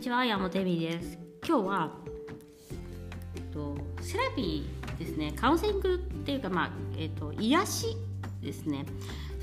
[0.00, 1.18] にちは山本恵美です。
[1.46, 1.92] 今日は、
[3.36, 5.30] えっと、セラピーですね。
[5.32, 7.96] カウンセリングっていうか、まあえっと、癒し
[8.40, 8.86] ですね。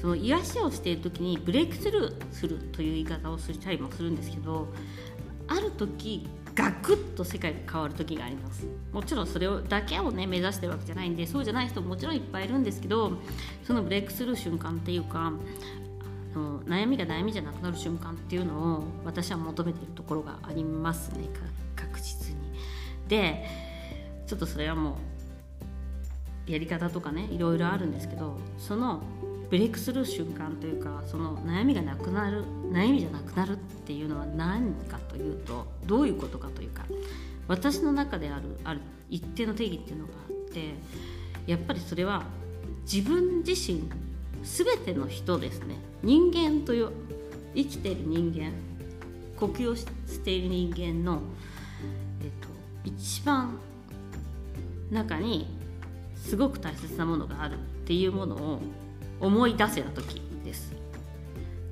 [0.01, 4.67] その癒しをしている時にブレイクスルーするという言い方をしたりもするんですけど
[5.47, 8.65] ある時ガクッと世界が変わる時があります。
[8.91, 13.11] もちろんそれをだけをね目指してるわけじゃないんでそうじゃない人ももちろんいっぱいいるんですけど
[13.63, 15.33] そのブレイクスルー瞬間っていうか
[16.35, 21.27] の悩みが悩みじゃなくなる瞬間っていうのを私は求めてるところがありますね
[21.75, 22.37] 確実に。
[23.07, 23.45] で
[24.25, 24.97] ちょっとそれはも
[26.47, 29.01] うやり方とかねいろいろあるんですけどその
[29.49, 36.85] ブレイクスルー瞬間というかその悩みがなくなる悩みじゃなくなるっていうのは何かというとどういうことかというか
[37.47, 40.73] 私の中であるある一定の定義っていうのがあって
[41.45, 42.23] やっぱりそれは
[42.91, 43.89] 自分自身
[44.55, 45.75] 全ての人ですね。
[46.03, 46.91] 人間という
[47.55, 48.51] 生きている人間
[49.35, 49.85] 呼吸をし
[50.21, 51.21] ている人間の、
[52.21, 52.47] えっと、
[52.85, 53.57] 一番
[54.89, 55.47] 中に
[56.15, 58.61] すごく大切なものがあるっていうものを
[59.19, 60.73] 思い出せた時です。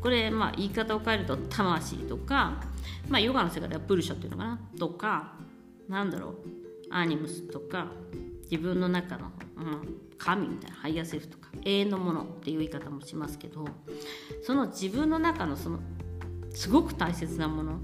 [0.01, 2.61] これまあ言い方を変えると魂とか、
[3.09, 4.59] まあ、ヨガの世界ではプルシャっていうのかな？
[4.77, 5.33] とか
[5.89, 6.33] なんだろう？
[6.91, 7.87] アニムスとか
[8.51, 13.65] 自分の中の、うん、神みたいなハイヤーセルフとか永遠のものっていう言い方もしますけど
[14.43, 15.79] その自分の中のその
[16.51, 17.79] すごく大切なものっ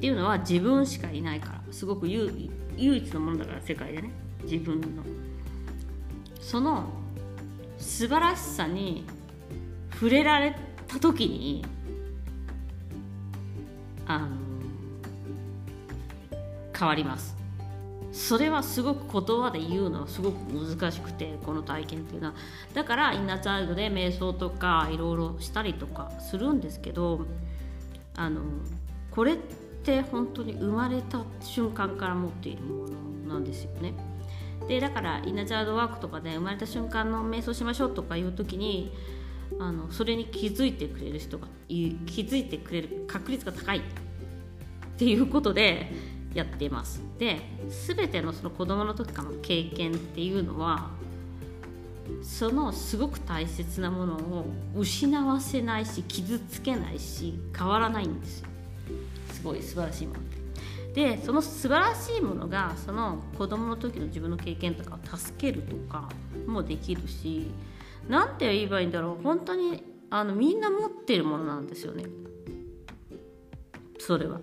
[0.00, 4.10] ていうのは自分しかいないからすごく唯一のものだから世界でね。
[4.44, 4.86] 自分の。
[6.40, 6.88] その
[7.78, 9.04] 素晴らしさに
[9.92, 11.64] 触れられた時に
[14.06, 14.28] あの
[16.76, 17.39] 変わります。
[18.20, 22.34] それはすごく言葉で言うのはすごく難しくてこの体験っていうのは
[22.74, 27.26] だからインナーチャイルドで瞑想とかいろいろしたりとかするんですけど
[28.14, 28.42] あの
[29.10, 29.36] これっ
[29.82, 32.86] て本当に生まれた瞬間から持っているも
[33.26, 33.94] のなんですよね。
[34.68, 38.92] でだからインナーチャイルドワークとかで生まれた瞬間の瞑想しましょうとかいう時に
[39.58, 43.82] あのそれに気づいてくれる人が気づいてくれる確率が高いっ
[44.98, 45.90] ていうことで
[46.34, 47.02] やっています。
[47.18, 47.40] で
[47.86, 50.90] 全てのその子供の時からの経験っていうのは
[52.22, 54.46] そのすごく大切なものを
[54.76, 58.48] 失わせないし傷つけないし変わらないんですよ。
[59.32, 60.20] すごい素晴らしいもの
[60.94, 61.24] で。
[61.24, 66.08] その素晴らしいものがその子供の時の自分の経験とかを助けるとか
[66.46, 67.50] もできるし
[68.08, 69.22] 何て言えばいいんだろう。
[69.22, 72.04] 本当にあのみんな持ってるものなんですよね。
[73.98, 74.40] それは。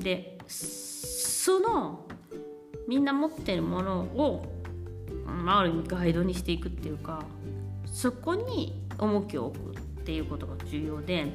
[0.00, 2.06] でその
[2.88, 4.44] みんな持ってるものを、
[5.24, 7.22] まあ、ある意味ガイドにしていくっていうか
[7.86, 11.32] そこに重きを置くっていうことが重要で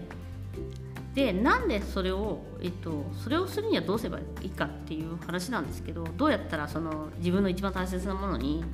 [1.13, 8.65] でなんでそれを、えっと、それをするにはどうすればいいかっていう話なんですけどどうやったらその自分の一番大切なものに、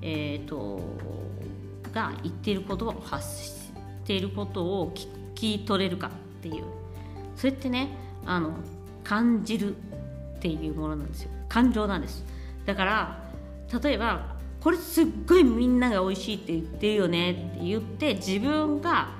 [0.00, 0.80] えー、っと
[1.92, 3.72] が言っていることを発し
[4.04, 6.10] ていることを聞き取れるかっ
[6.40, 6.64] ていう。
[7.36, 7.88] それってね
[8.24, 8.52] あの
[9.12, 9.78] 感じるっ
[10.40, 11.30] ていうものなんですよ。
[11.46, 12.24] 感情なんです。
[12.64, 13.22] だから
[13.82, 19.10] 例えばこれすっごいみんなが美味しいって言ってるよねって言って自分が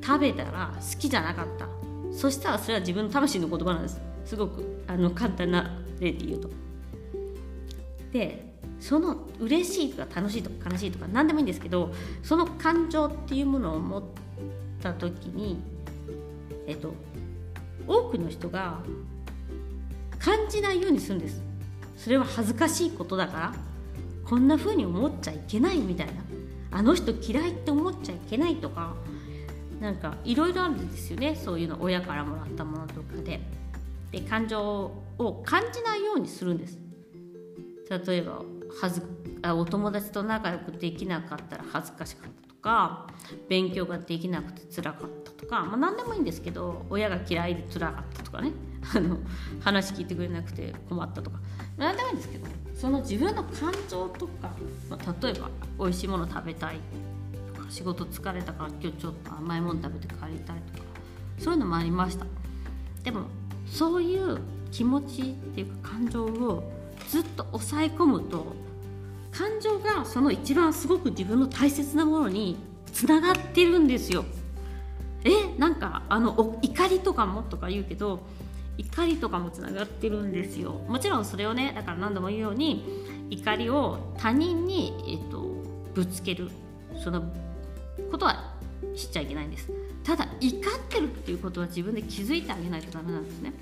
[0.00, 1.66] 食べたら好きじゃなかった。
[2.12, 4.00] そしたらそれは自分の魂の言葉なんです。
[4.26, 6.50] すごくあの簡単な例で言うと。
[8.12, 14.02] でその嬉しいとか楽しいとか悲しいとか何でもいいんですけどその感情っていうものを持っ
[14.80, 15.60] た時に
[16.68, 16.94] えっと
[17.86, 18.82] 多くの人が
[20.18, 21.42] 感じないようにするんです。
[21.96, 23.54] それは恥ずかしいことだから。
[24.24, 26.12] こんな風に思っちゃいけないみたいな。
[26.70, 28.94] あの人嫌いって思っちゃいけないとか。
[29.80, 31.34] なんかいろいろあるんですよね。
[31.34, 31.78] そういうの。
[31.80, 33.40] 親からもらったものとかで。
[34.12, 36.78] で感情を感じないようにするんです。
[38.06, 38.42] 例えば
[38.80, 39.02] はず
[39.42, 42.49] あお友達と仲良くできなかったら恥ずかしかった。
[42.60, 43.06] か
[43.48, 48.52] 勉強ができなくて辛かったとか、まあ、何でもいいんですけど親が嫌いで辛かったとかね。
[48.96, 49.18] あの
[49.60, 51.38] 話聞いてくれなくて困ったとか。
[51.76, 54.50] 何でもいいんですけどその自分の感情とか、
[54.88, 56.80] まあ、例えば美味しいもの食べたい
[57.54, 60.88] とか仕事疲れたから今日ちょっと甘いもの食べて帰りたいとか
[61.38, 62.26] そういうのもありました。
[63.02, 63.24] でも
[63.66, 64.38] そういう
[64.70, 66.70] 気持ちっていうか感情を
[67.08, 68.46] ずっと抑え込むと
[69.32, 72.56] 感情がその一番すごく自分の大切なものに
[72.92, 74.24] つながってるんですよ。
[75.24, 78.20] えなんかあの怒りとかもとか言うけど
[78.78, 80.72] 怒りとかもつながってるんですよ。
[80.88, 85.46] もちろんそれをねだから何度も言うように怒りを他人に、えっと、
[85.94, 86.50] ぶつける
[87.02, 87.22] その
[88.10, 88.54] ことは
[88.96, 89.70] しちゃいけないんです。
[90.04, 93.52] ただ怒ってるっていうことは自分で気づいてあげないとダメなんですね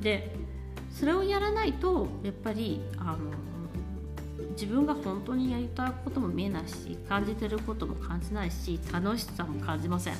[0.00, 0.34] で
[0.90, 3.18] それをやらないとやっぱりあの
[4.50, 10.14] 自分が本当にやりたいことも見えないし感じてることも感じないし楽しさも感じません。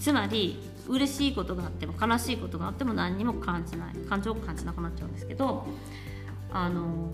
[0.00, 0.58] つまり
[0.88, 3.94] 嬉しいことがあっても悲しいことがあっても何にも感じない。
[4.08, 5.66] 感情を感じなくなっちゃうんですけど
[6.52, 7.10] あの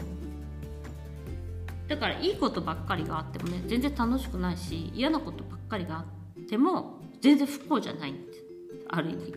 [1.89, 6.05] だからいいことばっかりがあってもね全然楽しくないし嫌なことばっかりがあ
[6.41, 8.45] っても全然不幸じゃないんです
[8.89, 9.35] ある意味。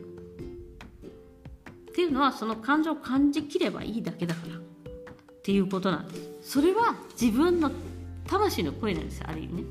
[1.91, 4.64] っていうのはその感情を感じきればいいだけだから。
[5.45, 6.53] っていうことなんです。
[6.53, 7.69] それは自分の
[8.25, 9.63] 魂の声なんですある意味ね。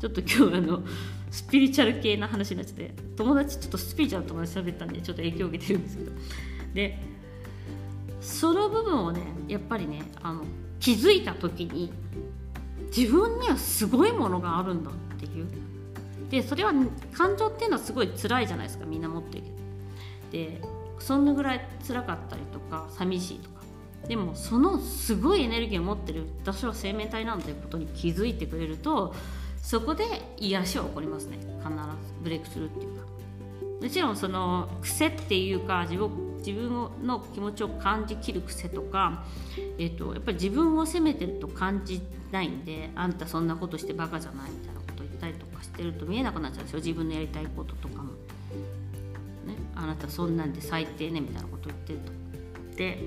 [0.00, 0.82] ちょっと今日あの
[1.30, 6.12] スピリチュアル系な話になっちゃって友達ちょっとスピリチュアルの友達喋ったんでちょっと影響を受けてるんですけど。
[6.74, 6.98] で
[8.20, 10.42] その部分をねやっぱりねあの
[10.80, 11.92] 気づいた時に
[12.96, 15.46] 自分にはすごいものがあるんだっていう。
[16.30, 16.72] でそれは
[17.12, 19.44] 感情っていうのはすごい辛いじゃないですかみんな持ってる。
[20.32, 20.60] けどで
[20.98, 23.55] そんなぐらい辛かったりとか寂しいとか。
[24.08, 29.14] でもそのすごいエネルギーを持ってる私は生命体なんていうことに気づいてくれると
[29.60, 30.04] そこで
[30.38, 31.76] 癒しは起こりますね必ず
[32.22, 33.06] ブレイクするっていうか
[33.82, 36.70] もちろんその癖っていうか自分自分
[37.02, 39.24] の気持ちを感じきる癖とか、
[39.78, 42.00] えーと、やっぱり自分を責めてると感じ
[42.30, 48.12] ないんであんたそんなことしてバカじゃないみたいなこと言ったりとかしてると見えなくなっちゃうんですよ自分のやりたいこととかも。
[49.44, 52.76] ね、あなたそんなんで最低ねみたいなこと言ってると。
[52.76, 52.98] で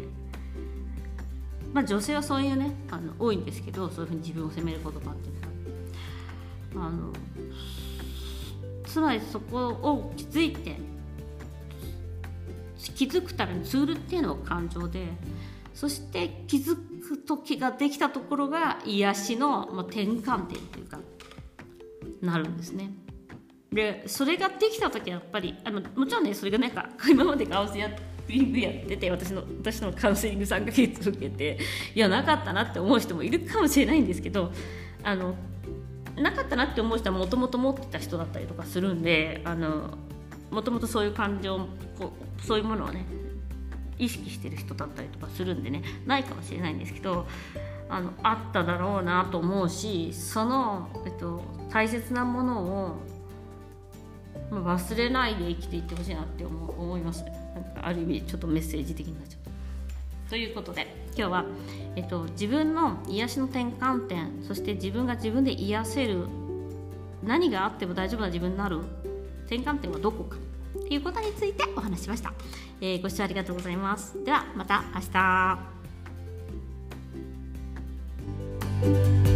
[1.73, 5.29] まあ女性はそういうねあの多いんですけどそういうふうに自分を責めることがあって
[6.75, 7.11] あの
[8.85, 10.77] つまりそこを気づいて
[12.95, 15.07] 気づくためのツールっていうのは感情で
[15.73, 20.99] そして気づく時ができたところが癒しの、まあ、転換点というか
[22.21, 22.91] なるんですね。
[23.71, 27.79] でそれができた時はやっぱりあのもちろんねそれがなんか今までカウンセ
[28.31, 31.57] リングやってて私の私のカウンセリング3ヶ月受けて
[31.95, 34.51] いやなかったなって思う人もいるかもしれないんですけど
[35.03, 35.35] あの
[36.15, 39.43] なかったなって思う人はもともと持ってた人だったりとかするんで
[40.51, 41.57] もともとそういう感情
[41.97, 43.05] こうそういうものをね
[43.97, 47.27] 意識してる人だったりとかするんでねないかもしれないんですけど
[47.89, 51.41] あのあっただろうなと思うしその、えっと、
[51.71, 52.95] 大切なものを
[54.51, 57.38] 忘れないで生きていってほしいなって思いますなんか
[57.81, 59.37] ある意味ちょっとメッセージ的になっちゃ
[60.27, 60.87] うということで
[61.17, 61.45] 今日は、
[61.95, 66.25] えっと、自分の癒しの転換点そして自分が自分で癒せる
[67.23, 68.79] 何があっても大丈夫な自分になる
[69.47, 70.37] 転換点はどこか
[70.73, 72.33] ということについてお話ししました、
[72.79, 74.23] えー、ご視聴ありがとうございます。
[74.23, 75.01] ではまた明
[79.25, 79.28] 日。